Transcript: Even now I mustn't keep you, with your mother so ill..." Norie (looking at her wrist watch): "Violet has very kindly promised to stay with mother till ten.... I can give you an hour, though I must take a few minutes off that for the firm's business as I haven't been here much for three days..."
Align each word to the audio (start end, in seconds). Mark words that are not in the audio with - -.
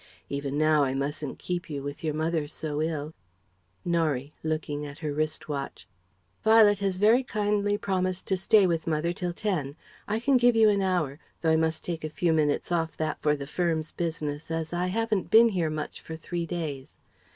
Even 0.29 0.57
now 0.57 0.83
I 0.83 0.95
mustn't 0.95 1.37
keep 1.37 1.69
you, 1.69 1.83
with 1.83 2.03
your 2.03 2.15
mother 2.15 2.47
so 2.47 2.81
ill..." 2.81 3.13
Norie 3.85 4.33
(looking 4.41 4.83
at 4.83 4.97
her 4.97 5.13
wrist 5.13 5.47
watch): 5.47 5.87
"Violet 6.43 6.79
has 6.79 6.97
very 6.97 7.21
kindly 7.21 7.77
promised 7.77 8.25
to 8.25 8.35
stay 8.35 8.65
with 8.65 8.87
mother 8.87 9.13
till 9.13 9.31
ten.... 9.31 9.75
I 10.07 10.19
can 10.19 10.37
give 10.37 10.55
you 10.55 10.69
an 10.69 10.81
hour, 10.81 11.19
though 11.43 11.51
I 11.51 11.55
must 11.55 11.85
take 11.85 12.03
a 12.03 12.09
few 12.09 12.33
minutes 12.33 12.71
off 12.71 12.97
that 12.97 13.21
for 13.21 13.35
the 13.35 13.45
firm's 13.45 13.91
business 13.91 14.49
as 14.49 14.73
I 14.73 14.87
haven't 14.87 15.29
been 15.29 15.49
here 15.49 15.69
much 15.69 16.01
for 16.01 16.15
three 16.15 16.47
days..." 16.47 16.97